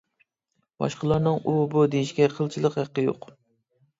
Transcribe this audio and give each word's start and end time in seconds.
باشقىلارنىڭ 0.83 1.35
ئۇ-بۇ. 1.51 1.83
دېيىشىگە 1.95 2.29
قىلچىلىك 2.37 2.79
ھەققى 2.83 3.07
يوق! 3.11 3.29